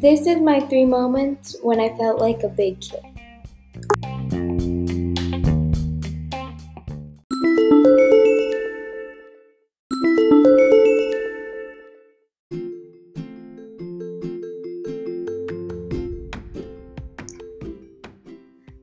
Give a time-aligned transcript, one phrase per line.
[0.00, 3.00] This is my three moments when I felt like a big kid.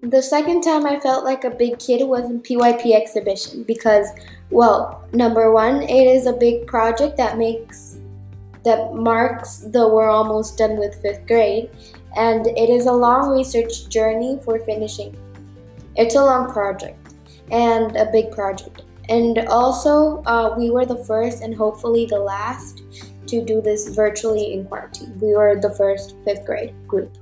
[0.00, 4.08] The second time I felt like a big kid was in PYP exhibition because,
[4.48, 7.98] well, number one, it is a big project that makes
[8.64, 11.70] that marks the we're almost done with fifth grade,
[12.16, 15.16] and it is a long research journey for finishing.
[15.96, 17.14] It's a long project
[17.50, 22.82] and a big project, and also uh, we were the first and hopefully the last
[23.26, 25.18] to do this virtually in quarantine.
[25.20, 27.16] We were the first fifth grade group.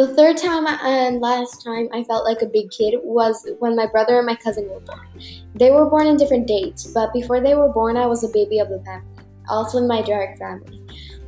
[0.00, 3.84] The third time and last time I felt like a big kid was when my
[3.84, 5.06] brother and my cousin were born.
[5.54, 8.60] They were born in different dates, but before they were born, I was a baby
[8.60, 10.80] of the family, also in my direct family.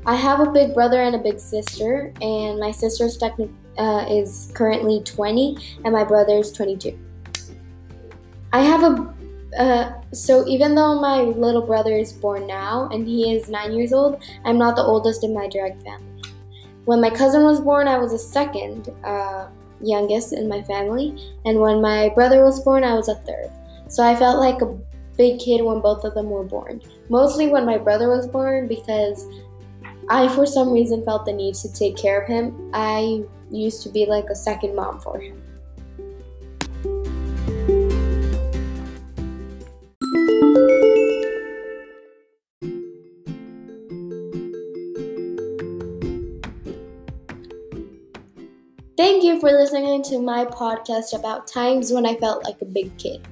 [0.06, 3.10] I have a big brother and a big sister, and my sister
[3.76, 6.98] uh, is currently 20, and my brother is 22.
[8.54, 9.14] I have a
[9.58, 13.92] uh, so even though my little brother is born now and he is nine years
[13.92, 16.11] old, I'm not the oldest in my direct family.
[16.84, 19.48] When my cousin was born, I was the second uh,
[19.80, 23.50] youngest in my family, and when my brother was born, I was a third.
[23.88, 24.76] So I felt like a
[25.16, 26.80] big kid when both of them were born.
[27.08, 29.26] Mostly when my brother was born because
[30.08, 32.70] I, for some reason, felt the need to take care of him.
[32.74, 35.40] I used to be like a second mom for him.
[48.94, 52.96] Thank you for listening to my podcast about times when I felt like a big
[52.98, 53.26] kid.